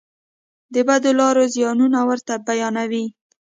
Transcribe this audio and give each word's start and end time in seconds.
د 0.73 0.75
بدو 0.87 1.11
لارو 1.19 1.43
زیانونه 1.55 1.99
ورته 2.09 2.33
بیانوي. 2.47 3.05